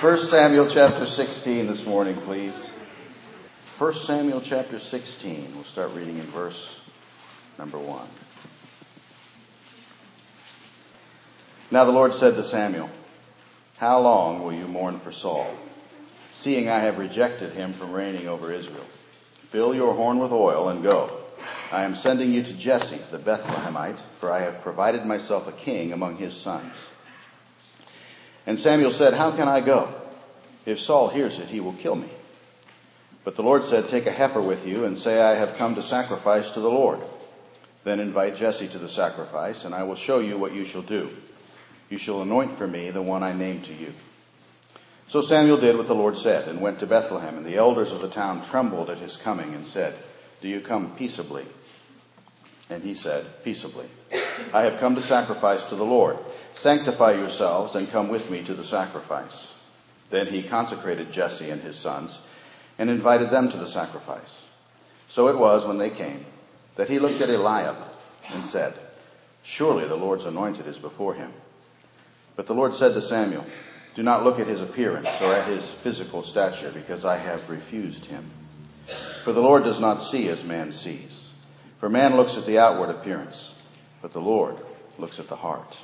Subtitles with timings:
[0.00, 2.72] 1 Samuel chapter 16 this morning, please.
[3.78, 5.50] 1 Samuel chapter 16.
[5.56, 6.78] We'll start reading in verse
[7.58, 8.06] number 1.
[11.72, 12.90] Now the Lord said to Samuel,
[13.78, 15.52] How long will you mourn for Saul,
[16.30, 18.86] seeing I have rejected him from reigning over Israel?
[19.50, 21.10] Fill your horn with oil and go.
[21.72, 25.92] I am sending you to Jesse the Bethlehemite, for I have provided myself a king
[25.92, 26.72] among his sons.
[28.48, 29.92] And Samuel said, How can I go?
[30.64, 32.08] If Saul hears it, he will kill me.
[33.22, 35.82] But the Lord said, Take a heifer with you and say, I have come to
[35.82, 36.98] sacrifice to the Lord.
[37.84, 41.10] Then invite Jesse to the sacrifice, and I will show you what you shall do.
[41.90, 43.92] You shall anoint for me the one I name to you.
[45.08, 48.00] So Samuel did what the Lord said and went to Bethlehem, and the elders of
[48.00, 49.94] the town trembled at his coming and said,
[50.40, 51.44] Do you come peaceably?
[52.70, 53.88] And he said, Peaceably.
[54.54, 56.16] I have come to sacrifice to the Lord.
[56.58, 59.52] Sanctify yourselves and come with me to the sacrifice.
[60.10, 62.18] Then he consecrated Jesse and his sons
[62.80, 64.42] and invited them to the sacrifice.
[65.06, 66.26] So it was when they came
[66.74, 67.76] that he looked at Eliab
[68.32, 68.74] and said,
[69.44, 71.32] Surely the Lord's anointed is before him.
[72.34, 73.46] But the Lord said to Samuel,
[73.94, 78.06] Do not look at his appearance or at his physical stature, because I have refused
[78.06, 78.28] him.
[79.22, 81.30] For the Lord does not see as man sees.
[81.78, 83.54] For man looks at the outward appearance,
[84.02, 84.56] but the Lord
[84.98, 85.76] looks at the heart.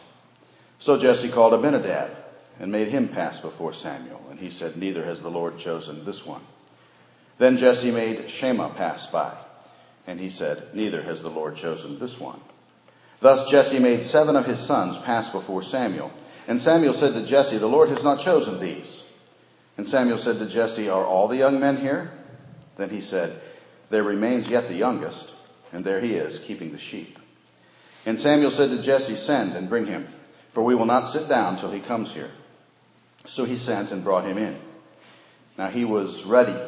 [0.79, 2.11] So Jesse called Abinadab
[2.59, 6.25] and made him pass before Samuel, and he said, Neither has the Lord chosen this
[6.25, 6.43] one.
[7.39, 9.33] Then Jesse made Shammah pass by,
[10.07, 12.41] and he said, Neither has the Lord chosen this one.
[13.21, 16.13] Thus Jesse made seven of his sons pass before Samuel.
[16.47, 19.03] And Samuel said to Jesse, The Lord has not chosen these.
[19.77, 22.13] And Samuel said to Jesse, Are all the young men here?
[22.77, 23.41] Then he said,
[23.89, 25.35] There remains yet the youngest
[25.75, 27.19] and there he is, keeping the sheep.
[28.07, 30.07] And Samuel said to Jesse, Send and bring him,
[30.55, 32.31] for we will not sit down till he comes here.
[33.27, 34.57] So he sent and brought him in.
[35.59, 36.59] Now he was ruddy,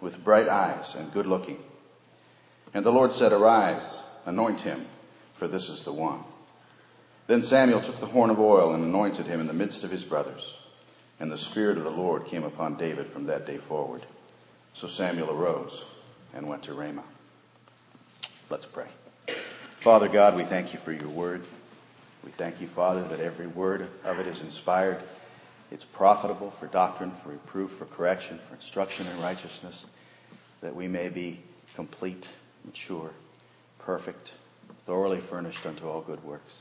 [0.00, 1.58] with bright eyes and good looking.
[2.72, 4.86] And the Lord said, Arise, anoint him,
[5.34, 6.20] for this is the one.
[7.26, 10.04] Then Samuel took the horn of oil and anointed him in the midst of his
[10.04, 10.54] brothers.
[11.18, 14.04] And the Spirit of the Lord came upon David from that day forward.
[14.74, 15.84] So Samuel arose
[16.34, 17.04] and went to Ramah.
[18.50, 18.88] Let's pray.
[19.80, 21.44] Father God, we thank you for your word.
[22.24, 24.98] We thank you, Father, that every word of it is inspired.
[25.70, 29.84] It's profitable for doctrine, for reproof, for correction, for instruction in righteousness,
[30.62, 31.40] that we may be
[31.74, 32.30] complete,
[32.64, 33.10] mature,
[33.78, 34.32] perfect,
[34.86, 36.54] thoroughly furnished unto all good works.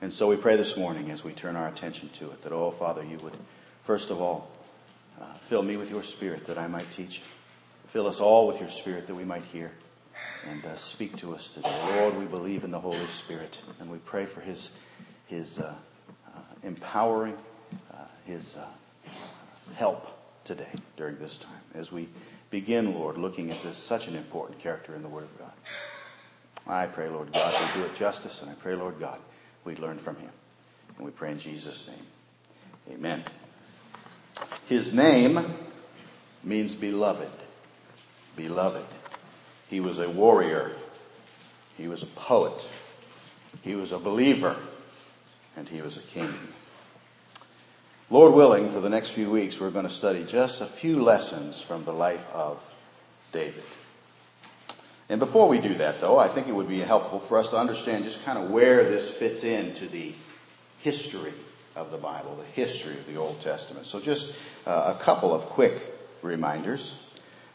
[0.00, 2.70] And so we pray this morning as we turn our attention to it that, oh,
[2.70, 3.36] Father, you would,
[3.82, 4.50] first of all,
[5.20, 7.20] uh, fill me with your spirit that I might teach.
[7.88, 9.72] Fill us all with your spirit that we might hear
[10.48, 11.96] and uh, speak to us today.
[11.96, 14.70] Lord, we believe in the Holy Spirit and we pray for His,
[15.26, 15.74] His uh,
[16.26, 17.36] uh, empowering,
[17.92, 18.66] uh, His uh,
[19.74, 20.06] help
[20.44, 22.08] today during this time as we
[22.50, 25.52] begin, Lord, looking at this such an important character in the Word of God.
[26.66, 29.18] I pray, Lord God, we do it justice, and I pray, Lord God,
[29.64, 30.30] we learn from Him.
[30.96, 32.96] And we pray in Jesus' name.
[32.96, 33.24] Amen.
[34.68, 35.40] His name
[36.44, 37.30] means beloved.
[38.36, 38.84] Beloved.
[39.70, 40.72] He was a warrior.
[41.78, 42.60] He was a poet.
[43.62, 44.56] He was a believer.
[45.56, 46.34] And he was a king.
[48.10, 51.62] Lord willing, for the next few weeks, we're going to study just a few lessons
[51.62, 52.60] from the life of
[53.32, 53.62] David.
[55.08, 57.56] And before we do that, though, I think it would be helpful for us to
[57.56, 60.12] understand just kind of where this fits into the
[60.80, 61.32] history
[61.76, 63.86] of the Bible, the history of the Old Testament.
[63.86, 64.34] So just
[64.66, 65.80] uh, a couple of quick
[66.22, 66.96] reminders.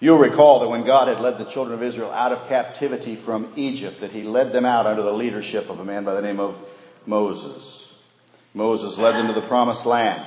[0.06, 3.52] You'll recall that when God had led the children of Israel out of captivity from
[3.56, 6.40] Egypt, that he led them out under the leadership of a man by the name
[6.40, 6.64] of
[7.08, 7.92] Moses.
[8.54, 10.24] Moses led them to the promised land,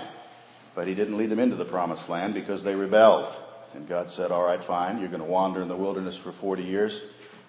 [0.75, 3.33] but he didn't lead them into the promised land because they rebelled.
[3.73, 6.65] And God said, all right, fine, you're going to wander in the wilderness for 40
[6.65, 7.01] years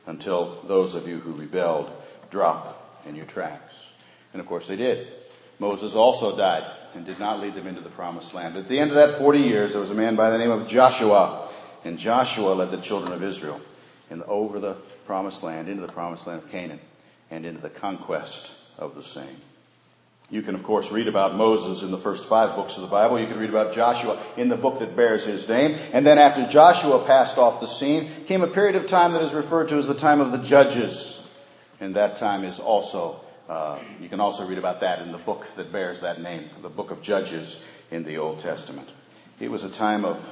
[0.06, 1.90] until those of you who rebelled
[2.30, 3.90] drop in your tracks.
[4.34, 5.12] And of course they did.
[5.58, 8.56] Moses also died and did not lead them into the promised land.
[8.56, 10.68] At the end of that 40 years, there was a man by the name of
[10.68, 11.49] Joshua
[11.84, 13.62] and Joshua led the children of Israel
[14.10, 14.74] in, over the
[15.06, 16.80] promised land, into the promised land of Canaan,
[17.32, 19.38] and into the conquest of the same.
[20.32, 23.20] You can, of course, read about Moses in the first five books of the Bible.
[23.20, 25.76] You can read about Joshua in the book that bears his name.
[25.92, 29.34] And then after Joshua passed off the scene, came a period of time that is
[29.34, 31.20] referred to as the time of the judges.
[31.80, 35.48] And that time is also, uh, you can also read about that in the book
[35.56, 38.90] that bears that name, the book of Judges in the Old Testament.
[39.40, 40.32] It was a time of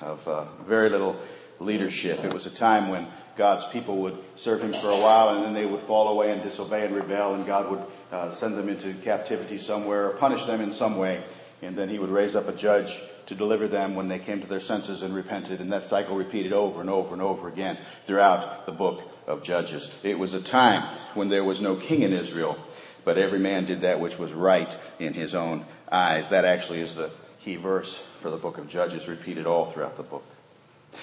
[0.00, 1.20] of uh, very little
[1.58, 2.24] leadership.
[2.24, 3.06] It was a time when
[3.36, 6.42] God's people would serve him for a while and then they would fall away and
[6.42, 7.82] disobey and rebel and God would
[8.12, 11.22] uh, send them into captivity somewhere or punish them in some way
[11.62, 14.46] and then he would raise up a judge to deliver them when they came to
[14.46, 18.66] their senses and repented, and that cycle repeated over and over and over again throughout
[18.66, 19.88] the book of Judges.
[20.02, 20.82] It was a time
[21.14, 22.58] when there was no king in Israel,
[23.04, 26.30] but every man did that which was right in his own eyes.
[26.30, 27.10] That actually is the
[27.42, 30.24] key verse for the book of Judges, repeated all throughout the book.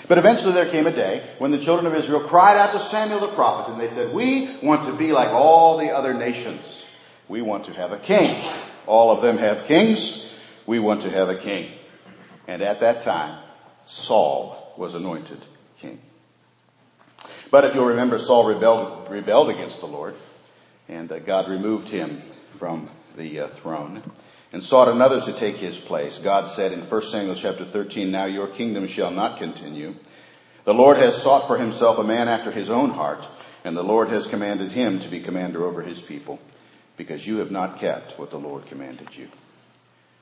[0.07, 3.19] But eventually there came a day when the children of Israel cried out to Samuel
[3.19, 6.85] the prophet, and they said, We want to be like all the other nations.
[7.27, 8.35] We want to have a king.
[8.85, 10.33] All of them have kings.
[10.65, 11.71] We want to have a king.
[12.47, 13.43] And at that time,
[13.85, 15.39] Saul was anointed
[15.79, 15.99] king.
[17.49, 20.15] But if you'll remember, Saul rebelled, rebelled against the Lord,
[20.87, 24.03] and uh, God removed him from the uh, throne
[24.51, 26.19] and sought another to take his place.
[26.19, 29.95] God said in 1 Samuel chapter 13, Now your kingdom shall not continue.
[30.63, 33.27] The Lord has sought for himself a man after his own heart,
[33.63, 36.39] and the Lord has commanded him to be commander over his people,
[36.95, 39.29] because you have not kept what the Lord commanded you.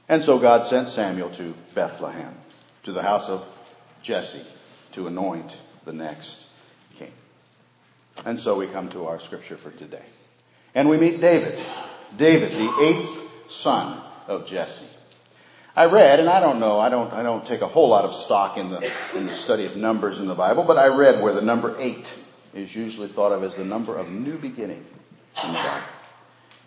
[0.07, 2.35] And so God sent Samuel to Bethlehem,
[2.83, 3.47] to the house of
[4.01, 4.45] Jesse,
[4.91, 6.45] to anoint the next
[6.95, 7.11] king.
[8.23, 10.05] And so we come to our scripture for today.
[10.75, 11.57] And we meet David.
[12.15, 14.85] David, the eighth son of Jesse.
[15.75, 18.13] I read, and I don't know, I don't, I don't take a whole lot of
[18.13, 21.33] stock in the, in the study of numbers in the Bible, but I read where
[21.33, 22.13] the number eight
[22.53, 24.85] is usually thought of as the number of new beginning
[25.43, 25.87] in the Bible.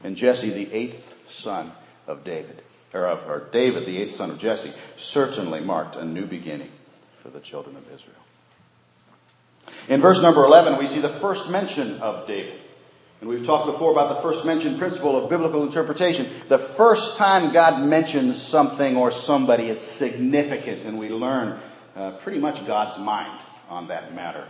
[0.05, 1.72] And Jesse, the eighth son
[2.06, 2.62] of David,
[2.93, 6.70] or of or David, the eighth son of Jesse, certainly marked a new beginning
[7.22, 8.14] for the children of Israel.
[9.88, 12.60] In verse number 11, we see the first mention of David.
[13.20, 16.26] And we've talked before about the first mentioned principle of biblical interpretation.
[16.49, 21.59] The first time God mentions something or somebody, it's significant, and we learn
[21.97, 24.47] uh, pretty much God's mind on that matter.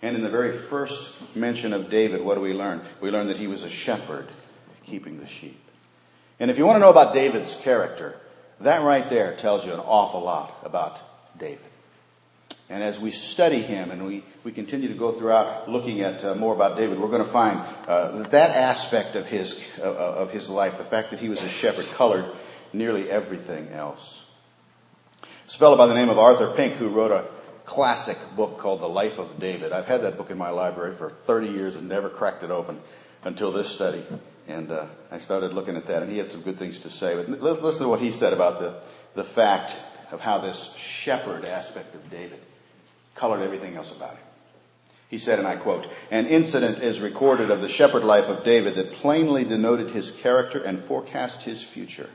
[0.00, 2.80] And in the very first mention of David, what do we learn?
[3.00, 4.28] We learn that he was a shepherd
[4.86, 5.60] keeping the sheep.
[6.40, 8.18] And if you want to know about David's character,
[8.60, 10.98] that right there tells you an awful lot about
[11.38, 11.60] David.
[12.70, 16.34] And as we study him and we, we continue to go throughout looking at uh,
[16.34, 20.30] more about David, we're going to find uh, that that aspect of his, uh, of
[20.30, 22.26] his life, the fact that he was a shepherd, colored
[22.72, 24.26] nearly everything else.
[25.46, 27.26] This fellow by the name of Arthur Pink who wrote a
[27.64, 29.72] classic book called The Life of David.
[29.72, 32.80] I've had that book in my library for 30 years and never cracked it open
[33.24, 34.02] until this study.
[34.46, 37.14] And uh, I started looking at that, and he had some good things to say.
[37.14, 38.82] But listen to what he said about the,
[39.14, 39.76] the fact
[40.10, 42.40] of how this shepherd aspect of David
[43.14, 44.24] colored everything else about him.
[45.08, 48.74] He said, and I quote, An incident is recorded of the shepherd life of David
[48.74, 52.10] that plainly denoted his character and forecast his future.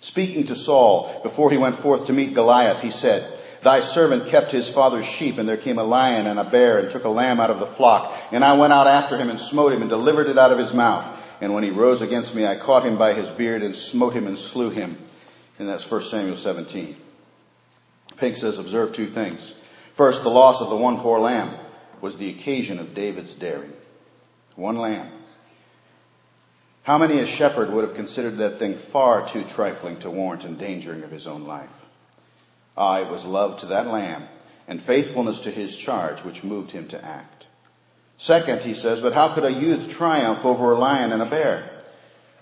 [0.00, 4.52] Speaking to Saul before he went forth to meet Goliath, he said, Thy servant kept
[4.52, 7.40] his father's sheep, and there came a lion and a bear and took a lamb
[7.40, 8.16] out of the flock.
[8.30, 10.72] And I went out after him and smote him and delivered it out of his
[10.72, 11.04] mouth.
[11.40, 14.26] And when he rose against me, I caught him by his beard and smote him
[14.26, 14.98] and slew him.
[15.58, 16.96] And that's 1 Samuel 17.
[18.16, 19.54] Pink says, observe two things.
[19.94, 21.56] First, the loss of the one poor lamb
[22.00, 23.72] was the occasion of David's daring.
[24.54, 25.10] One lamb.
[26.82, 31.02] How many a shepherd would have considered that thing far too trifling to warrant endangering
[31.02, 31.84] of his own life?
[32.76, 34.28] Ah, it was love to that lamb
[34.66, 37.46] and faithfulness to his charge which moved him to act.
[38.16, 41.82] Second, he says, but how could a youth triumph over a lion and a bear?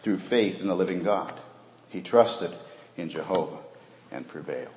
[0.01, 1.39] Through faith in the living God.
[1.89, 2.53] He trusted
[2.96, 3.58] in Jehovah
[4.10, 4.70] and prevailed.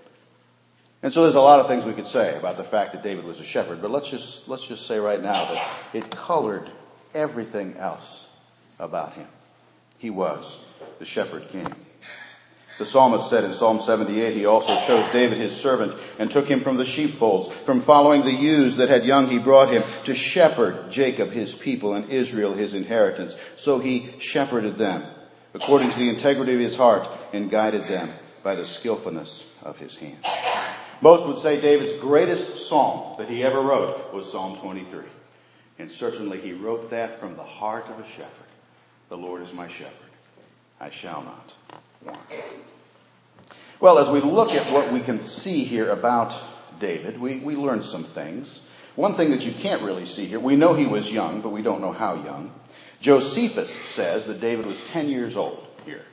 [1.01, 3.23] And so there's a lot of things we could say about the fact that David
[3.23, 6.69] was a shepherd, but let's just, let's just say right now that it colored
[7.14, 8.26] everything else
[8.80, 9.28] about him.
[9.97, 10.57] He was
[10.99, 11.73] the shepherd king.
[12.80, 16.61] The psalmist said in Psalm 78, he also chose David his servant and took him
[16.61, 17.49] from the sheepfolds.
[17.66, 21.94] From following the ewes that had young, he brought him to shepherd Jacob his people
[21.94, 23.35] and Israel his inheritance.
[23.57, 25.04] So he shepherded them
[25.54, 28.10] according to the integrity of his heart and guided them
[28.44, 30.24] by the skillfulness of his hand.
[31.02, 35.04] Most would say David's greatest psalm that he ever wrote was Psalm 23.
[35.80, 38.48] And certainly he wrote that from the heart of a shepherd.
[39.08, 39.94] The Lord is my shepherd.
[40.80, 41.54] I shall not
[42.04, 42.20] want.
[43.80, 46.36] Well, as we look at what we can see here about
[46.80, 48.62] David, we, we learn some things.
[48.96, 51.62] One thing that you can't really see here, we know he was young, but we
[51.62, 52.52] don't know how young.
[53.02, 56.06] Josephus says that David was 10 years old here.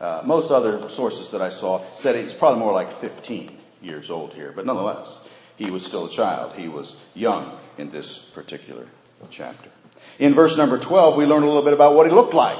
[0.00, 4.34] Uh, most other sources that I saw said he's probably more like 15 years old
[4.34, 5.16] here, but nonetheless,
[5.56, 6.54] he was still a child.
[6.56, 8.86] He was young in this particular
[9.30, 9.70] chapter.
[10.18, 12.58] In verse number 12, we learn a little bit about what he looked like.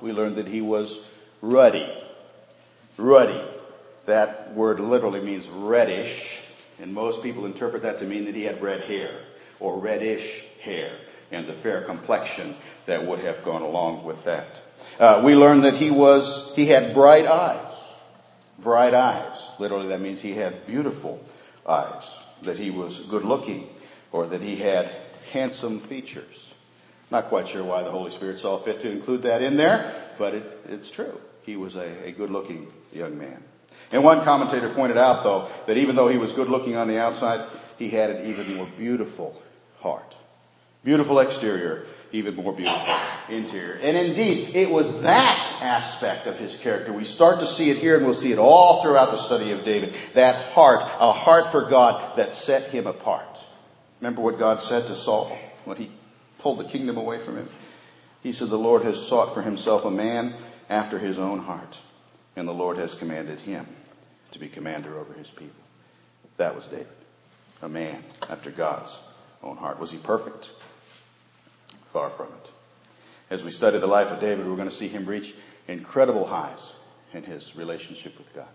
[0.00, 1.06] We learned that he was
[1.42, 1.92] ruddy.
[2.96, 3.42] Ruddy.
[4.06, 6.38] That word literally means reddish,
[6.80, 9.10] and most people interpret that to mean that he had red hair
[9.58, 10.92] or reddish hair
[11.32, 12.54] and the fair complexion
[12.86, 14.62] that would have gone along with that.
[14.98, 17.74] Uh, we learned that he was he had bright eyes.
[18.58, 19.38] bright eyes.
[19.58, 21.22] Literally, that means he had beautiful
[21.66, 22.04] eyes,
[22.42, 23.68] that he was good looking,
[24.12, 24.90] or that he had
[25.32, 26.52] handsome features.
[27.10, 30.34] Not quite sure why the Holy Spirit saw fit to include that in there, but
[30.34, 31.20] it, it's true.
[31.42, 33.42] He was a, a good looking young man.
[33.92, 36.98] And one commentator pointed out, though, that even though he was good looking on the
[36.98, 37.46] outside,
[37.78, 39.40] he had an even more beautiful
[39.80, 40.14] heart.
[40.82, 42.94] Beautiful exterior, even more beautiful
[43.28, 43.78] interior.
[43.82, 46.92] And indeed, it was that aspect of his character.
[46.92, 49.64] We start to see it here and we'll see it all throughout the study of
[49.64, 49.94] David.
[50.14, 53.38] That heart, a heart for God that set him apart.
[54.00, 55.90] Remember what God said to Saul when he
[56.38, 57.48] pulled the kingdom away from him?
[58.22, 60.34] He said, the Lord has sought for himself a man
[60.68, 61.78] after his own heart
[62.36, 63.66] and the Lord has commanded him
[64.30, 65.62] to be commander over his people.
[66.36, 66.86] That was David,
[67.62, 68.94] a man after God's
[69.42, 69.80] own heart.
[69.80, 70.50] Was he perfect?
[71.96, 72.50] Far from it.
[73.30, 75.32] As we study the life of David, we're going to see him reach
[75.66, 76.74] incredible highs
[77.14, 78.50] in his relationship with God.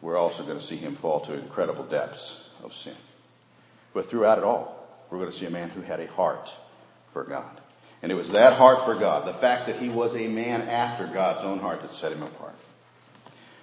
[0.00, 2.96] We're also going to see him fall to incredible depths of sin.
[3.94, 6.50] But throughout it all, we're going to see a man who had a heart
[7.12, 7.60] for God.
[8.02, 11.06] And it was that heart for God, the fact that he was a man after
[11.06, 12.56] God's own heart that set him apart.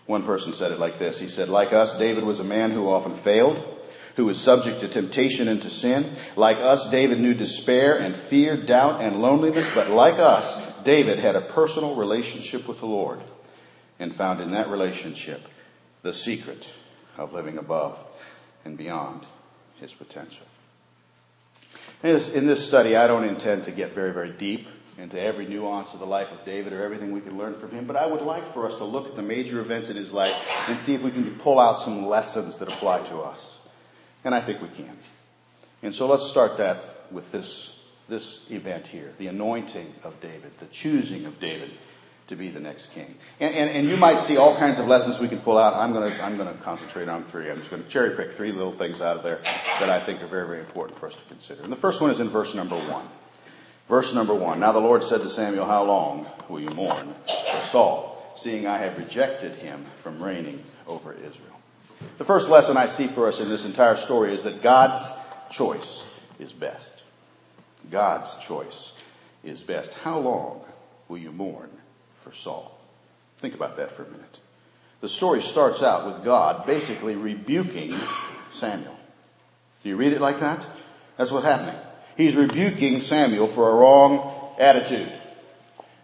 [0.05, 1.19] One person said it like this.
[1.19, 3.57] He said, like us, David was a man who often failed,
[4.19, 6.17] who was subject to temptation and to sin.
[6.35, 11.37] Like us, David knew despair and fear, doubt and loneliness, but like us, David had
[11.37, 13.21] a personal relationship with the Lord
[13.97, 15.47] and found in that relationship
[16.01, 16.69] the secret
[17.17, 17.97] of living above
[18.65, 19.25] and beyond
[19.79, 20.45] his potential.
[22.03, 26.01] In this study, I don't intend to get very, very deep into every nuance of
[26.01, 28.53] the life of David or everything we can learn from him, but I would like
[28.53, 30.35] for us to look at the major events in his life
[30.67, 33.55] and see if we can pull out some lessons that apply to us.
[34.23, 34.97] And I think we can.
[35.81, 40.65] And so let's start that with this, this event here, the anointing of David, the
[40.67, 41.71] choosing of David
[42.27, 43.15] to be the next king.
[43.39, 45.73] And, and, and you might see all kinds of lessons we can pull out.
[45.73, 47.49] I'm to I'm to concentrate on three.
[47.49, 49.39] I'm just to cherry pick three little things out of there
[49.79, 51.63] that I think are very, very important for us to consider.
[51.63, 53.07] And the first one is in verse number one.
[53.87, 54.59] Verse number one.
[54.59, 58.77] Now the Lord said to Samuel, How long will you mourn for Saul, seeing I
[58.77, 61.58] have rejected him from reigning over Israel?
[62.17, 65.03] The first lesson I see for us in this entire story is that God's
[65.51, 66.03] choice
[66.39, 67.01] is best.
[67.91, 68.93] God's choice
[69.43, 69.93] is best.
[69.95, 70.61] How long
[71.07, 71.69] will you mourn
[72.23, 72.77] for Saul?
[73.39, 74.39] Think about that for a minute.
[75.01, 77.95] The story starts out with God basically rebuking
[78.53, 78.97] Samuel.
[79.83, 80.65] Do you read it like that?
[81.17, 81.79] That's what's happening
[82.19, 85.11] he's rebuking Samuel for a wrong attitude.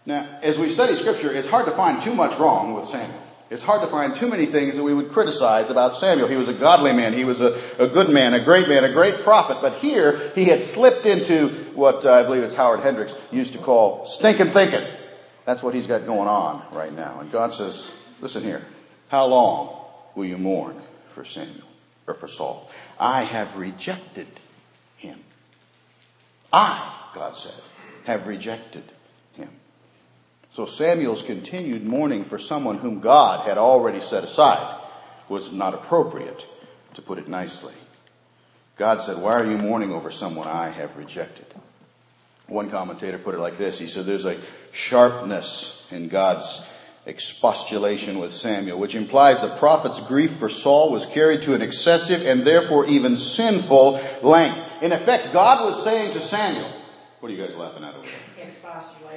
[0.06, 3.22] Now, as we study scripture, it's hard to find too much wrong with Samuel.
[3.48, 6.26] It's hard to find too many things that we would criticize about Samuel.
[6.26, 7.12] He was a godly man.
[7.12, 9.58] He was a, a good man, a great man, a great prophet.
[9.60, 13.60] But here, he had slipped into what uh, I believe it's Howard Hendricks used to
[13.60, 14.84] call stinking thinking.
[15.44, 17.20] That's what he's got going on right now.
[17.20, 17.88] And God says,
[18.20, 18.64] listen here.
[19.08, 19.86] How long
[20.16, 20.82] will you mourn
[21.14, 21.68] for Samuel
[22.08, 22.68] or for Saul?
[22.98, 24.26] I have rejected
[24.96, 25.20] him.
[26.52, 27.54] I, God said,
[28.06, 28.82] have rejected.
[30.56, 34.80] So Samuel's continued mourning for someone whom God had already set aside
[35.28, 36.46] was not appropriate,
[36.94, 37.74] to put it nicely.
[38.78, 41.44] God said, why are you mourning over someone I have rejected?
[42.46, 43.78] One commentator put it like this.
[43.78, 44.40] He said, there's a
[44.72, 46.64] sharpness in God's
[47.04, 52.24] expostulation with Samuel, which implies the prophet's grief for Saul was carried to an excessive
[52.24, 54.58] and therefore even sinful length.
[54.80, 56.72] In effect, God was saying to Samuel,
[57.20, 58.25] what are you guys laughing at over there?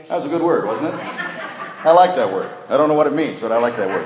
[0.08, 1.00] That was a good word, wasn't it?
[1.82, 2.51] I like that word.
[2.68, 4.06] I don't know what it means, but I like that word.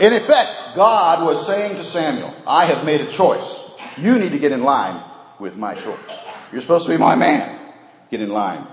[0.00, 3.70] In effect, God was saying to Samuel, I have made a choice.
[3.96, 5.02] You need to get in line
[5.38, 5.98] with my choice.
[6.52, 7.58] You're supposed to be my man.
[8.10, 8.66] Get in line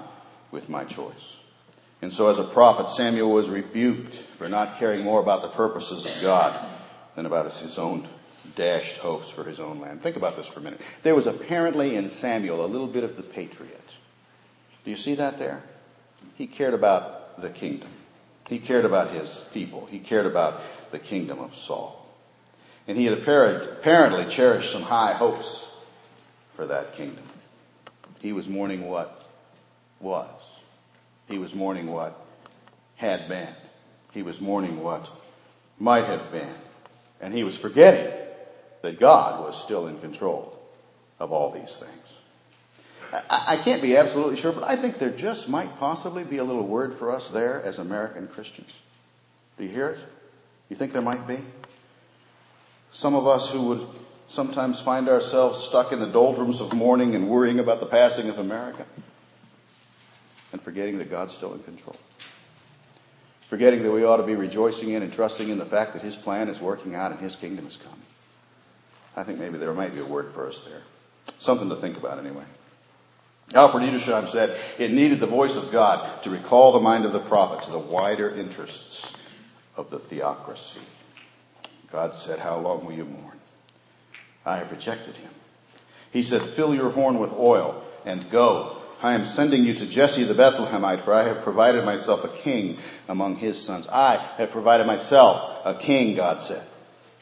[0.52, 1.38] with my choice.
[2.02, 6.06] And so as a prophet, Samuel was rebuked for not caring more about the purposes
[6.06, 6.68] of God
[7.16, 8.08] than about his own
[8.56, 10.02] dashed hopes for his own land.
[10.02, 10.82] Think about this for a minute.
[11.04, 13.78] There was apparently in Samuel a little bit of the patriot.
[14.84, 15.64] Do you see that there?
[16.42, 17.90] He cared about the kingdom.
[18.50, 19.86] He cared about his people.
[19.86, 22.04] He cared about the kingdom of Saul.
[22.88, 25.68] And he had apparently cherished some high hopes
[26.56, 27.24] for that kingdom.
[28.22, 29.24] He was mourning what
[30.00, 30.32] was.
[31.30, 32.20] He was mourning what
[32.96, 33.54] had been.
[34.12, 35.12] He was mourning what
[35.78, 36.56] might have been.
[37.22, 38.12] And he was forgetting
[38.82, 40.60] that God was still in control
[41.20, 42.21] of all these things.
[43.30, 46.66] I, can't be absolutely sure, but I think there just might possibly be a little
[46.66, 48.74] word for us there as American Christians.
[49.58, 50.00] Do you hear it?
[50.70, 51.40] You think there might be?
[52.92, 53.88] Some of us who would
[54.30, 58.38] sometimes find ourselves stuck in the doldrums of mourning and worrying about the passing of
[58.38, 58.86] America
[60.54, 61.96] and forgetting that God's still in control.
[63.48, 66.16] Forgetting that we ought to be rejoicing in and trusting in the fact that his
[66.16, 68.00] plan is working out and his kingdom is coming.
[69.16, 70.82] I think maybe there might be a word for us there.
[71.40, 72.46] Something to think about anyway.
[73.54, 77.20] Alfred Edersheim said it needed the voice of God to recall the mind of the
[77.20, 79.12] prophet to the wider interests
[79.76, 80.80] of the theocracy.
[81.92, 83.40] God said, How long will you mourn?
[84.46, 85.32] I have rejected him.
[86.12, 88.78] He said, Fill your horn with oil and go.
[89.02, 92.78] I am sending you to Jesse the Bethlehemite, for I have provided myself a king
[93.10, 93.88] among his sons.
[93.88, 96.66] I have provided myself a king, God said.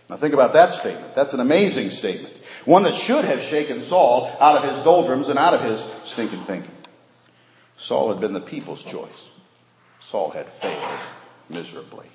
[0.09, 1.15] Now think about that statement.
[1.15, 2.35] That's an amazing statement.
[2.65, 6.43] One that should have shaken Saul out of his doldrums and out of his stinking
[6.43, 6.75] thinking.
[7.77, 9.29] Saul had been the people's choice.
[10.01, 10.99] Saul had failed
[11.49, 12.07] miserably.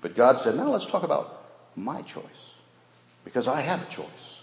[0.00, 1.44] But God said, now let's talk about
[1.76, 2.22] my choice.
[3.24, 4.34] Because I have a choice.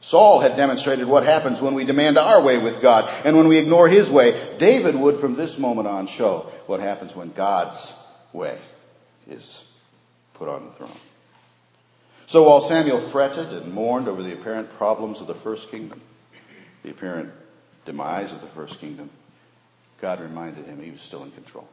[0.00, 3.58] Saul had demonstrated what happens when we demand our way with God and when we
[3.58, 4.56] ignore his way.
[4.58, 7.94] David would from this moment on show what happens when God's
[8.32, 8.58] way
[9.28, 9.70] is
[10.34, 10.90] put on the throne.
[12.26, 16.00] So while Samuel fretted and mourned over the apparent problems of the first kingdom,
[16.82, 17.32] the apparent
[17.84, 19.10] demise of the first kingdom,
[20.00, 21.68] God reminded him he was still in control.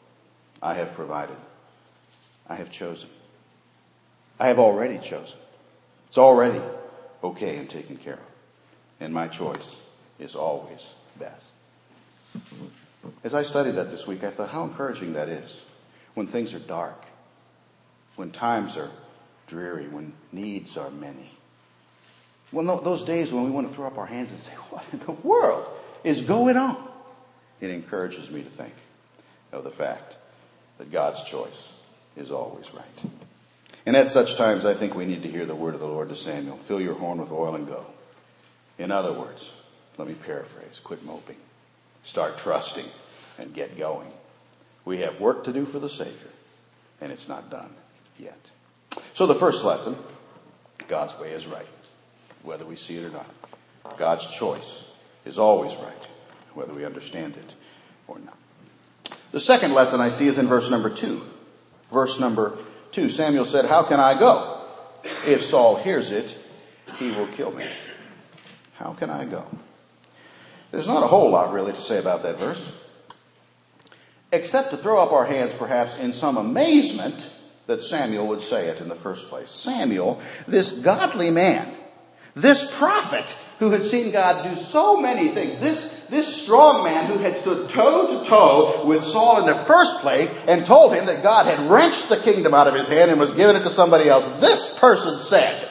[0.61, 1.37] I have provided.
[2.47, 3.09] I have chosen.
[4.39, 5.37] I have already chosen.
[6.07, 6.61] It's already
[7.23, 8.19] okay and taken care of.
[8.99, 9.77] And my choice
[10.19, 11.45] is always best.
[13.23, 15.61] As I studied that this week, I thought how encouraging that is
[16.13, 17.05] when things are dark,
[18.15, 18.91] when times are
[19.51, 21.29] dreary, when needs are many.
[22.51, 24.99] Well, those days when we want to throw up our hands and say, what in
[24.99, 25.67] the world
[26.03, 26.77] is going on?
[27.59, 28.73] It encourages me to think
[29.51, 30.15] of the fact
[30.79, 31.69] that God's choice
[32.17, 33.11] is always right.
[33.85, 36.09] And at such times, I think we need to hear the word of the Lord
[36.09, 36.57] to Samuel.
[36.57, 37.85] Fill your horn with oil and go.
[38.79, 39.51] In other words,
[39.97, 41.35] let me paraphrase, quit moping.
[42.03, 42.85] Start trusting
[43.37, 44.11] and get going.
[44.85, 46.31] We have work to do for the Savior,
[46.99, 47.75] and it's not done
[48.17, 48.39] yet.
[49.13, 49.95] So the first lesson,
[50.87, 51.67] God's way is right,
[52.43, 53.29] whether we see it or not.
[53.97, 54.83] God's choice
[55.25, 56.07] is always right,
[56.53, 57.53] whether we understand it
[58.07, 58.37] or not.
[59.31, 61.23] The second lesson I see is in verse number two.
[61.91, 62.57] Verse number
[62.91, 64.59] two, Samuel said, how can I go?
[65.25, 66.35] If Saul hears it,
[66.97, 67.65] he will kill me.
[68.73, 69.45] How can I go?
[70.71, 72.71] There's not a whole lot really to say about that verse.
[74.31, 77.29] Except to throw up our hands perhaps in some amazement
[77.67, 79.51] that Samuel would say it in the first place.
[79.51, 81.73] Samuel, this godly man,
[82.35, 83.25] this prophet
[83.59, 87.69] who had seen God do so many things, this, this strong man who had stood
[87.69, 91.69] toe to toe with Saul in the first place and told him that God had
[91.69, 94.25] wrenched the kingdom out of his hand and was giving it to somebody else.
[94.39, 95.69] This person said,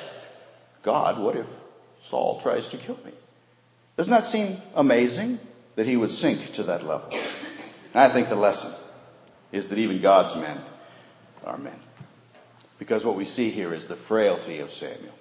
[0.83, 1.48] God, what if
[2.03, 3.12] Saul tries to kill me?
[3.96, 5.38] Doesn't that seem amazing
[5.76, 7.11] that he would sink to that level?
[7.92, 8.72] And I think the lesson
[9.53, 10.61] is that even God's men
[11.44, 11.79] are men.
[12.79, 15.14] Because what we see here is the frailty of Samuel.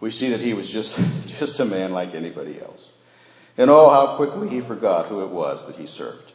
[0.00, 2.88] We see that he was just, just a man like anybody else.
[3.56, 6.32] And oh, how quickly he forgot who it was that he served.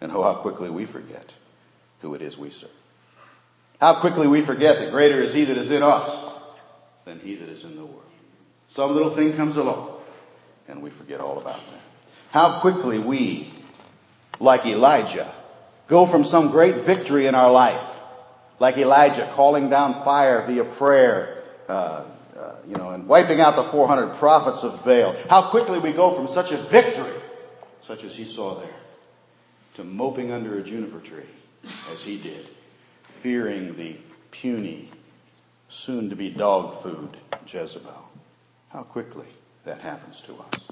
[0.00, 1.32] And oh, how quickly we forget
[2.00, 2.70] who it is we serve.
[3.80, 6.32] How quickly we forget that greater is he that is in us
[7.04, 8.02] than he that is in the world.
[8.70, 10.00] Some little thing comes along
[10.68, 11.80] and we forget all about that.
[12.30, 13.52] How quickly we,
[14.40, 15.32] like Elijah,
[15.86, 17.93] go from some great victory in our life
[18.58, 22.04] like Elijah calling down fire via prayer, uh,
[22.36, 25.16] uh, you know, and wiping out the 400 prophets of Baal.
[25.28, 27.20] How quickly we go from such a victory,
[27.82, 28.68] such as he saw there,
[29.74, 31.28] to moping under a juniper tree,
[31.92, 32.48] as he did,
[33.02, 33.96] fearing the
[34.30, 34.90] puny,
[35.68, 38.08] soon to be dog food Jezebel.
[38.70, 39.26] How quickly
[39.64, 40.64] that happens to us.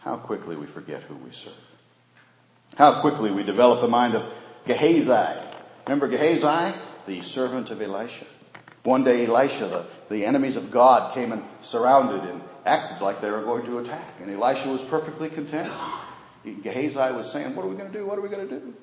[0.00, 1.52] How quickly we forget who we serve.
[2.76, 4.24] How quickly we develop the mind of
[4.66, 5.40] Gehazi.
[5.86, 6.76] Remember Gehazi?
[7.10, 8.24] The servant of Elisha.
[8.84, 13.32] One day Elisha, the, the enemies of God came and surrounded and acted like they
[13.32, 14.20] were going to attack.
[14.20, 15.68] And Elisha was perfectly content.
[16.44, 18.06] Gehazi was saying, what are we going to do?
[18.06, 18.74] What are we going to do?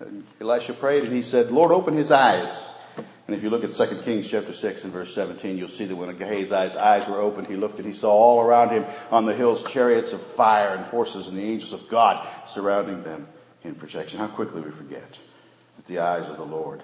[0.00, 2.70] And Elisha prayed and he said, Lord, open his eyes.
[2.96, 5.94] And if you look at 2 Kings chapter 6 and verse 17, you'll see that
[5.94, 9.34] when Gehazi's eyes were opened, he looked and he saw all around him on the
[9.34, 13.28] hills chariots of fire and horses and the angels of God surrounding them
[13.62, 14.18] in protection.
[14.18, 15.18] How quickly we forget
[15.76, 16.82] that the eyes of the Lord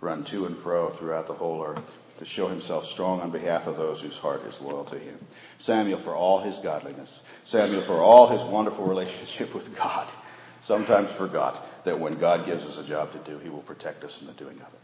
[0.00, 3.76] run to and fro throughout the whole earth to show himself strong on behalf of
[3.76, 5.18] those whose heart is loyal to him.
[5.58, 10.08] Samuel, for all his godliness, Samuel, for all his wonderful relationship with God,
[10.62, 14.20] sometimes forgot that when God gives us a job to do, he will protect us
[14.20, 14.80] in the doing of it.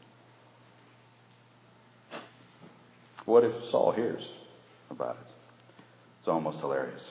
[3.27, 4.33] What if Saul hears
[4.91, 5.33] about it?
[6.19, 7.11] It's almost hilarious.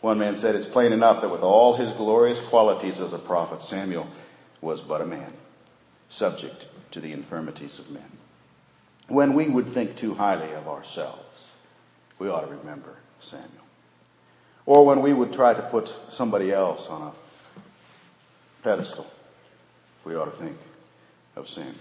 [0.00, 3.62] One man said it's plain enough that with all his glorious qualities as a prophet,
[3.62, 4.06] Samuel
[4.60, 5.32] was but a man
[6.10, 8.08] subject to the infirmities of men.
[9.08, 11.48] When we would think too highly of ourselves,
[12.20, 13.50] we ought to remember Samuel.
[14.64, 17.12] Or when we would try to put somebody else on a
[18.62, 19.10] pedestal,
[20.04, 20.56] we ought to think
[21.34, 21.74] of Samuel.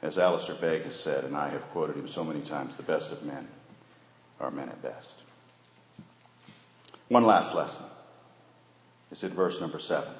[0.00, 3.12] As Alistair Begg has said, and I have quoted him so many times, the best
[3.12, 3.46] of men
[4.40, 5.12] are men at best.
[7.08, 7.84] One last lesson
[9.12, 10.12] is in verse number seven.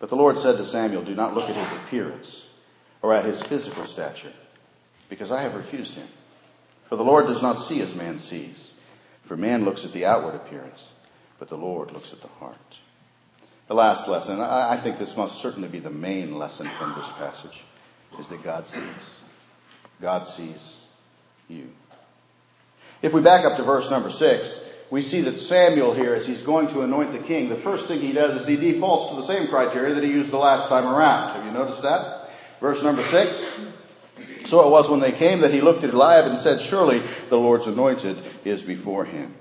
[0.00, 2.44] But the Lord said to Samuel, Do not look at his appearance
[3.04, 4.32] or at his physical stature,
[5.10, 6.08] because I have refused him.
[6.88, 8.70] For the Lord does not see as man sees.
[9.26, 10.86] For man looks at the outward appearance,
[11.38, 12.78] but the Lord looks at the heart.
[13.66, 17.62] The last lesson, I think this must certainly be the main lesson from this passage,
[18.18, 18.80] is that God sees.
[20.00, 20.80] God sees
[21.46, 21.72] you.
[23.02, 26.42] If we back up to verse number six, we see that Samuel here, as he's
[26.42, 29.26] going to anoint the king, the first thing he does is he defaults to the
[29.26, 31.36] same criteria that he used the last time around.
[31.36, 32.23] Have you noticed that?
[32.60, 33.36] Verse number six.
[34.46, 37.36] So it was when they came that he looked at Eliab and said, surely the
[37.36, 39.34] Lord's anointed is before him.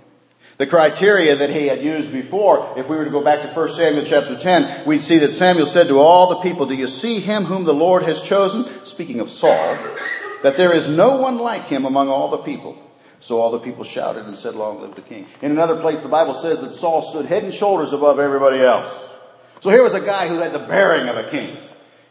[0.57, 3.69] The criteria that he had used before, if we were to go back to 1
[3.69, 7.19] Samuel chapter 10, we'd see that Samuel said to all the people, do you see
[7.19, 8.65] him whom the Lord has chosen?
[8.85, 9.77] Speaking of Saul,
[10.43, 12.77] that there is no one like him among all the people.
[13.19, 15.27] So all the people shouted and said, long live the king.
[15.41, 18.93] In another place, the Bible says that Saul stood head and shoulders above everybody else.
[19.61, 21.57] So here was a guy who had the bearing of a king.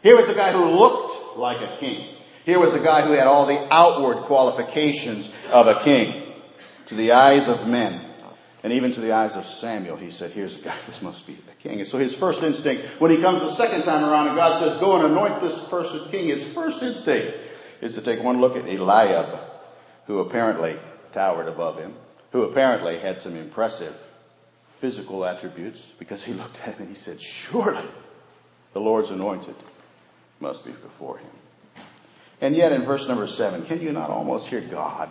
[0.03, 2.15] Here was a guy who looked like a king.
[2.45, 6.33] Here was a guy who had all the outward qualifications of a king.
[6.87, 8.01] To the eyes of men,
[8.63, 11.33] and even to the eyes of Samuel, he said, here's a guy, this must be
[11.33, 11.79] a king.
[11.79, 14.77] And so his first instinct, when he comes the second time around and God says,
[14.77, 17.37] go and anoint this person king, his first instinct
[17.79, 19.39] is to take one look at Eliab,
[20.07, 20.77] who apparently
[21.13, 21.93] towered above him,
[22.33, 23.95] who apparently had some impressive
[24.67, 27.87] physical attributes, because he looked at him and he said, surely
[28.73, 29.55] the Lord's anointed
[30.43, 31.31] must be before him.
[32.41, 35.09] And yet in verse number seven, can you not almost hear God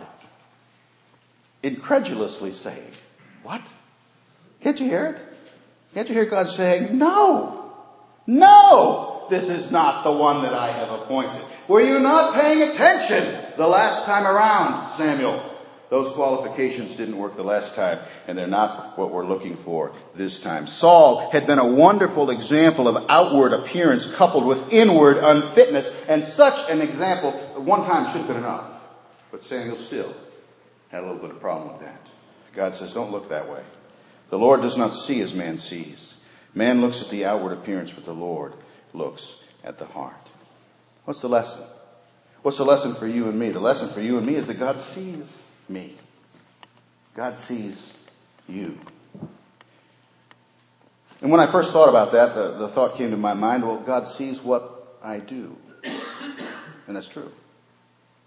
[1.63, 2.91] incredulously saying,
[3.41, 3.61] what?
[4.61, 5.21] Can't you hear it?
[5.93, 7.73] Can't you hear God saying, no,
[8.27, 11.41] no, this is not the one that I have appointed.
[11.67, 15.52] Were you not paying attention the last time around, Samuel?
[15.93, 20.41] Those qualifications didn't work the last time, and they're not what we're looking for this
[20.41, 20.65] time.
[20.65, 26.67] Saul had been a wonderful example of outward appearance coupled with inward unfitness, and such
[26.71, 28.71] an example one time should have been enough.
[29.29, 30.11] But Samuel still
[30.89, 32.07] had a little bit of problem with that.
[32.55, 33.61] God says, don't look that way.
[34.31, 36.15] The Lord does not see as man sees.
[36.55, 38.53] Man looks at the outward appearance, but the Lord
[38.93, 40.27] looks at the heart.
[41.05, 41.61] What's the lesson?
[42.41, 43.51] What's the lesson for you and me?
[43.51, 45.95] The lesson for you and me is that God sees me.
[47.15, 47.93] God sees
[48.47, 48.77] you.
[51.21, 53.79] And when I first thought about that, the, the thought came to my mind, well,
[53.79, 55.57] God sees what I do.
[56.85, 57.31] And that's true.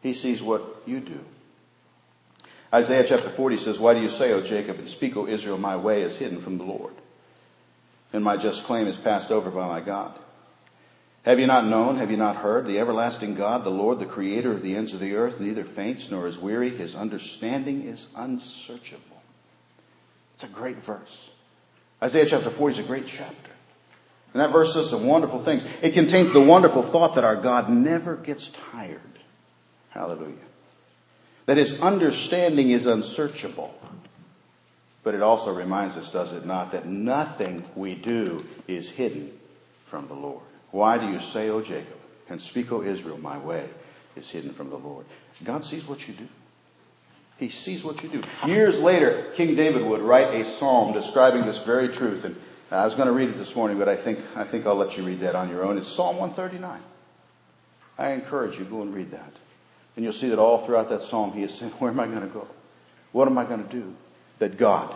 [0.02, 1.20] He sees what you do.
[2.72, 5.76] Isaiah chapter 40 says, Why do you say, O Jacob, and speak, O Israel, my
[5.76, 6.94] way is hidden from the Lord,
[8.14, 10.18] and my just claim is passed over by my God?
[11.26, 11.96] Have you not known?
[11.96, 12.66] Have you not heard?
[12.66, 16.08] The everlasting God, the Lord, the creator of the ends of the earth, neither faints
[16.08, 16.70] nor is weary.
[16.70, 19.20] His understanding is unsearchable.
[20.34, 21.30] It's a great verse.
[22.00, 23.50] Isaiah chapter 40 is a great chapter.
[24.34, 25.64] And that verse says some wonderful things.
[25.82, 29.00] It contains the wonderful thought that our God never gets tired.
[29.90, 30.36] Hallelujah.
[31.46, 33.74] That his understanding is unsearchable.
[35.02, 39.32] But it also reminds us, does it not, that nothing we do is hidden
[39.86, 40.42] from the Lord.
[40.70, 41.98] Why do you say, O Jacob,
[42.28, 43.68] and speak, O Israel, my way
[44.16, 45.06] is hidden from the Lord?
[45.44, 46.28] God sees what you do.
[47.38, 48.22] He sees what you do.
[48.46, 52.24] Years later, King David would write a psalm describing this very truth.
[52.24, 52.36] And
[52.70, 54.96] I was going to read it this morning, but I think, I think I'll let
[54.96, 55.76] you read that on your own.
[55.76, 56.80] It's Psalm 139.
[57.98, 59.32] I encourage you, go and read that.
[59.94, 62.20] And you'll see that all throughout that psalm, he is saying, where am I going
[62.20, 62.48] to go?
[63.12, 63.94] What am I going to do
[64.38, 64.94] that God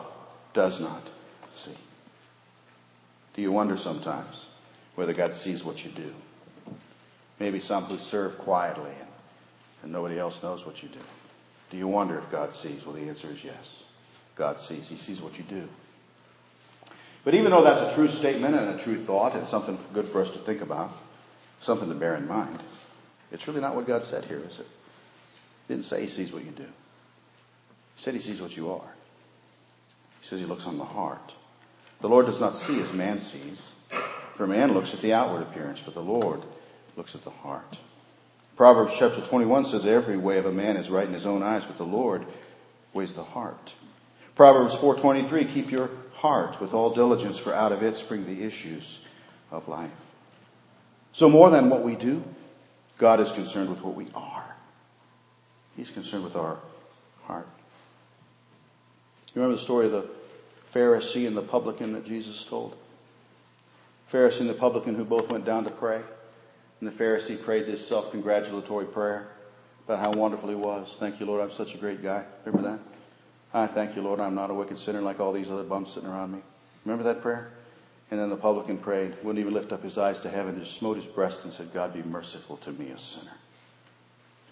[0.52, 1.08] does not
[1.54, 1.76] see?
[3.34, 4.46] Do you wonder sometimes
[5.00, 6.12] whether God sees what you do.
[7.38, 9.08] Maybe some who serve quietly and,
[9.82, 10.98] and nobody else knows what you do.
[11.70, 12.84] Do you wonder if God sees?
[12.84, 13.82] Well, the answer is yes.
[14.36, 14.90] God sees.
[14.90, 15.66] He sees what you do.
[17.24, 20.20] But even though that's a true statement and a true thought and something good for
[20.20, 20.92] us to think about,
[21.60, 22.58] something to bear in mind,
[23.32, 24.68] it's really not what God said here, is it?
[25.66, 26.64] He didn't say he sees what you do.
[26.64, 28.94] He said he sees what you are.
[30.20, 31.32] He says he looks on the heart.
[32.02, 33.72] The Lord does not see as man sees.
[34.40, 36.40] For man looks at the outward appearance, but the Lord
[36.96, 37.76] looks at the heart.
[38.56, 41.66] Proverbs chapter 21 says, Every way of a man is right in his own eyes,
[41.66, 42.24] but the Lord
[42.94, 43.74] weighs the heart.
[44.36, 49.00] Proverbs 4.23, keep your heart with all diligence, for out of it spring the issues
[49.50, 49.90] of life.
[51.12, 52.24] So more than what we do,
[52.96, 54.56] God is concerned with what we are.
[55.76, 56.56] He's concerned with our
[57.24, 57.46] heart.
[59.34, 60.08] You remember the story of the
[60.72, 62.78] Pharisee and the publican that Jesus told?
[64.12, 66.00] Pharisee and the publican who both went down to pray.
[66.80, 69.28] And the Pharisee prayed this self-congratulatory prayer
[69.86, 70.96] about how wonderful he was.
[70.98, 72.24] Thank you, Lord, I'm such a great guy.
[72.44, 72.80] Remember that?
[73.52, 76.08] I thank you, Lord, I'm not a wicked sinner like all these other bums sitting
[76.08, 76.38] around me.
[76.84, 77.52] Remember that prayer?
[78.10, 80.96] And then the publican prayed, wouldn't even lift up his eyes to heaven, just smote
[80.96, 83.30] his breast and said, God be merciful to me, a sinner.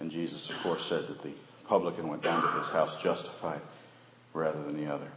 [0.00, 1.32] And Jesus, of course, said that the
[1.66, 3.60] publican went down to his house justified
[4.32, 5.08] rather than the other.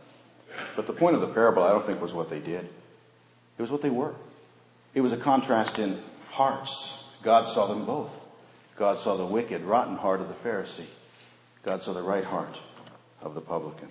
[0.76, 2.66] But the point of the parable, I don't think, was what they did.
[3.58, 4.16] It was what they were.
[4.94, 6.00] It was a contrast in
[6.32, 7.04] hearts.
[7.24, 8.12] God saw them both.
[8.76, 10.86] God saw the wicked, rotten heart of the Pharisee.
[11.64, 12.60] God saw the right heart
[13.22, 13.90] of the publican.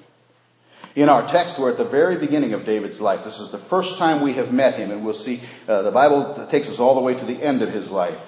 [0.96, 3.24] In our text, we're at the very beginning of David's life.
[3.24, 6.46] This is the first time we have met him, and we'll see uh, the Bible
[6.50, 8.20] takes us all the way to the end of his life.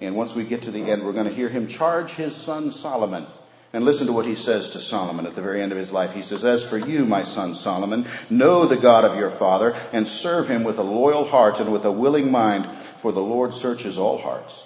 [0.00, 2.70] And once we get to the end, we're going to hear him charge his son
[2.70, 3.26] Solomon.
[3.72, 6.12] And listen to what he says to Solomon at the very end of his life.
[6.12, 10.08] He says, As for you, my son Solomon, know the God of your father and
[10.08, 12.66] serve him with a loyal heart and with a willing mind,
[12.98, 14.64] for the Lord searches all hearts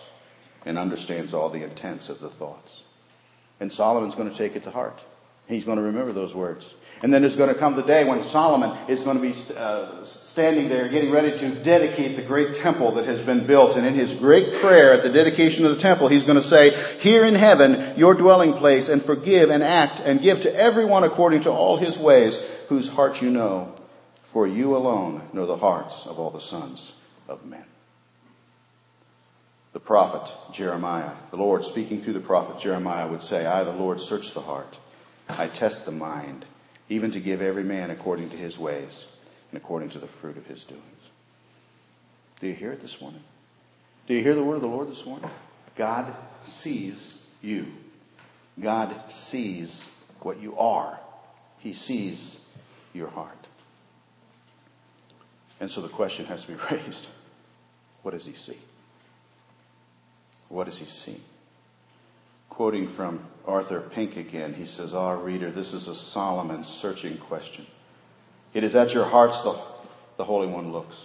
[0.64, 2.82] and understands all the intents of the thoughts.
[3.60, 4.98] And Solomon's going to take it to heart.
[5.46, 6.66] He's going to remember those words.
[7.04, 10.02] And then there's going to come the day when Solomon is going to be uh,
[10.04, 13.76] standing there getting ready to dedicate the great temple that has been built.
[13.76, 16.70] And in his great prayer at the dedication of the temple, he's going to say,
[17.00, 21.42] Here in heaven, your dwelling place, and forgive and act and give to everyone according
[21.42, 22.40] to all his ways,
[22.70, 23.74] whose heart you know.
[24.22, 26.94] For you alone know the hearts of all the sons
[27.28, 27.66] of men.
[29.74, 34.00] The prophet Jeremiah, the Lord speaking through the prophet Jeremiah would say, I, the Lord,
[34.00, 34.78] search the heart.
[35.28, 36.46] I test the mind
[36.88, 39.06] even to give every man according to his ways
[39.50, 40.82] and according to the fruit of his doings.
[42.40, 43.22] Do you hear it this morning?
[44.06, 45.30] Do you hear the word of the Lord this morning?
[45.76, 47.68] God sees you.
[48.60, 49.84] God sees
[50.20, 51.00] what you are.
[51.58, 52.38] He sees
[52.92, 53.46] your heart.
[55.60, 57.06] And so the question has to be raised.
[58.02, 58.58] What does he see?
[60.48, 61.20] What does he see?
[62.50, 67.18] Quoting from Arthur Pink again, he says, Ah, reader, this is a solemn and searching
[67.18, 67.66] question.
[68.54, 69.59] It is at your hearts the,
[70.16, 70.96] the Holy One looks.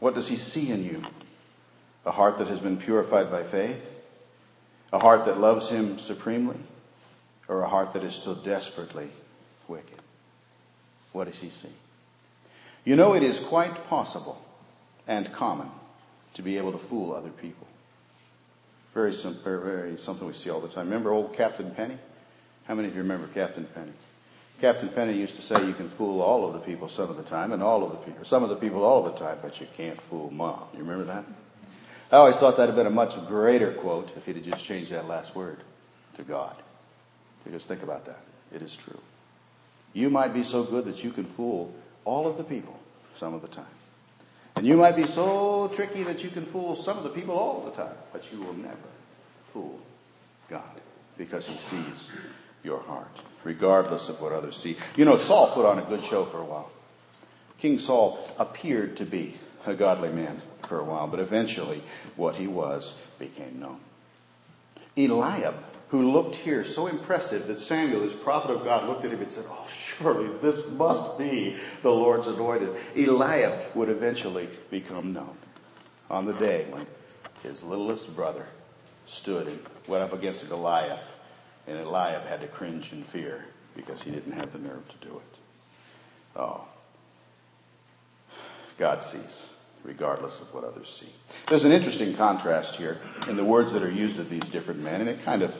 [0.00, 1.02] What does he see in you?
[2.06, 3.84] A heart that has been purified by faith?
[4.92, 6.58] A heart that loves him supremely?
[7.46, 9.10] Or a heart that is still desperately
[9.68, 9.98] wicked?
[11.12, 11.68] What does he see?
[12.84, 14.42] You know, it is quite possible
[15.06, 15.70] and common
[16.34, 17.66] to be able to fool other people.
[18.94, 20.86] Very simple, very, something we see all the time.
[20.86, 21.98] Remember old Captain Penny?
[22.64, 23.92] How many of you remember Captain Penny?
[24.60, 27.22] Captain Penny used to say you can fool all of the people some of the
[27.22, 29.60] time and all of the people, some of the people all of the time, but
[29.60, 30.64] you can't fool mom.
[30.74, 31.24] You remember that?
[32.12, 34.90] I always thought that had been a much greater quote if he'd have just changed
[34.90, 35.58] that last word
[36.16, 36.56] to God.
[37.50, 38.20] Just think about that.
[38.54, 39.00] It is true.
[39.92, 41.74] You might be so good that you can fool
[42.04, 42.78] all of the people
[43.16, 43.64] some of the time.
[44.60, 47.62] And you might be so tricky that you can fool some of the people all
[47.64, 48.76] the time, but you will never
[49.54, 49.80] fool
[50.50, 50.82] God
[51.16, 52.10] because he sees
[52.62, 53.08] your heart,
[53.42, 54.76] regardless of what others see.
[54.98, 56.70] You know, Saul put on a good show for a while.
[57.56, 61.82] King Saul appeared to be a godly man for a while, but eventually
[62.16, 63.80] what he was became known.
[64.94, 65.54] Eliab
[65.90, 69.30] who looked here so impressive that Samuel, as prophet of God, looked at him and
[69.30, 72.76] said, Oh, surely this must be the Lord's anointed.
[72.96, 75.36] Eliab would eventually become known
[76.08, 76.86] on the day when
[77.42, 78.46] his littlest brother
[79.06, 81.02] stood and went up against Goliath,
[81.66, 85.16] and Eliab had to cringe in fear because he didn't have the nerve to do
[85.16, 85.38] it.
[86.36, 86.64] Oh,
[88.78, 89.48] God sees
[89.82, 91.12] regardless of what others see.
[91.46, 95.00] There's an interesting contrast here in the words that are used of these different men,
[95.00, 95.58] and it kind of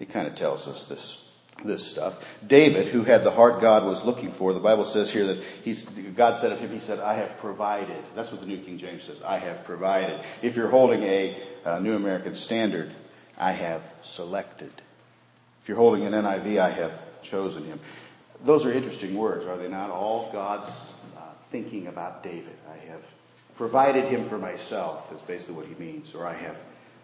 [0.00, 1.28] it kind of tells us this
[1.64, 2.24] this stuff.
[2.46, 5.86] David, who had the heart God was looking for, the Bible says here that he's,
[5.86, 8.02] God said of him, he said, I have provided.
[8.14, 9.20] That's what the New King James says.
[9.22, 10.20] I have provided.
[10.42, 12.92] If you're holding a, a New American Standard,
[13.36, 14.70] I have selected.
[15.62, 17.80] If you're holding an NIV, I have chosen him.
[18.44, 19.90] Those are interesting words, are they not?
[19.90, 20.70] All God's
[21.16, 22.56] uh, thinking about David.
[22.70, 23.02] I have
[23.56, 26.14] provided him for myself, is basically what he means.
[26.14, 26.56] Or I have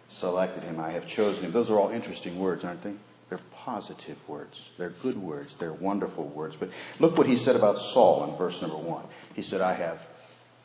[0.09, 1.51] selected him, I have chosen him.
[1.51, 2.93] Those are all interesting words, aren't they?
[3.29, 4.69] They're positive words.
[4.77, 5.55] They're good words.
[5.57, 6.55] They're wonderful words.
[6.55, 9.05] But look what he said about Saul in verse number one.
[9.33, 10.05] He said, I have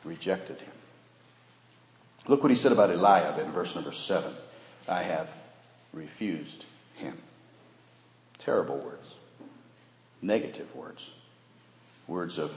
[0.03, 0.73] rejected him.
[2.27, 4.33] Look what he said about Eliab in verse number seven.
[4.87, 5.33] I have
[5.91, 7.17] refused him.
[8.37, 9.15] Terrible words.
[10.21, 11.09] Negative words.
[12.07, 12.55] Words of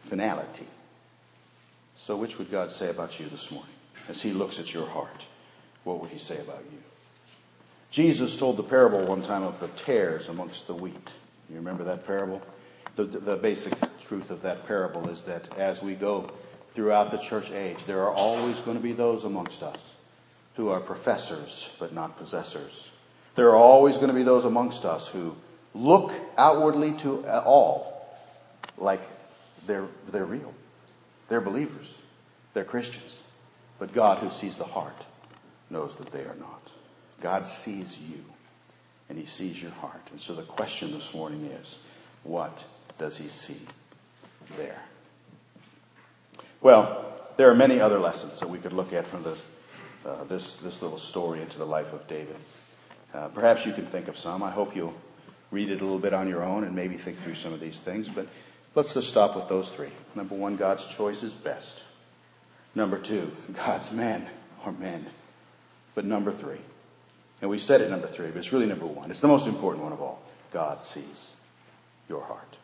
[0.00, 0.66] finality.
[1.96, 3.74] So which would God say about you this morning?
[4.10, 5.24] as he looks at your heart,
[5.90, 6.78] what would he say about you?
[7.90, 11.12] Jesus told the parable one time of the tares amongst the wheat.
[11.48, 12.40] You remember that parable?
[12.94, 16.30] The, the basic truth of that parable is that as we go
[16.74, 19.82] throughout the church age, there are always going to be those amongst us
[20.54, 22.88] who are professors but not possessors.
[23.34, 25.34] There are always going to be those amongst us who
[25.74, 28.08] look outwardly to all
[28.78, 29.00] like
[29.66, 30.54] they're, they're real.
[31.28, 31.92] They're believers.
[32.54, 33.18] They're Christians.
[33.80, 35.04] But God, who sees the heart,
[35.70, 36.70] knows that they are not.
[37.20, 38.24] God sees you,
[39.08, 40.08] and He sees your heart.
[40.10, 41.76] And so the question this morning is
[42.22, 42.64] what
[42.98, 43.60] does He see
[44.56, 44.82] there?
[46.60, 47.06] Well,
[47.36, 49.36] there are many other lessons that we could look at from the,
[50.04, 52.36] uh, this, this little story into the life of David.
[53.14, 54.42] Uh, perhaps you can think of some.
[54.42, 54.94] I hope you'll
[55.50, 57.80] read it a little bit on your own and maybe think through some of these
[57.80, 58.08] things.
[58.08, 58.28] But
[58.74, 59.90] let's just stop with those three.
[60.14, 61.82] Number one, God's choice is best.
[62.74, 64.28] Number two, God's men
[64.64, 65.06] are men.
[65.94, 66.60] But number three,
[67.40, 69.10] and we said it number three, but it's really number one.
[69.10, 70.22] It's the most important one of all.
[70.52, 71.32] God sees
[72.08, 72.56] your heart.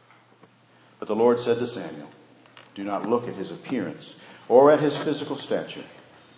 [0.98, 2.10] But the Lord said to Samuel,
[2.74, 4.14] Do not look at his appearance
[4.48, 5.84] or at his physical stature,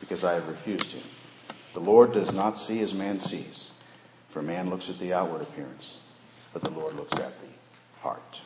[0.01, 1.05] because I have refused him.
[1.75, 3.71] The Lord does not see as man sees,
[4.29, 5.97] for man looks at the outward appearance,
[6.53, 8.41] but the Lord looks at the heart.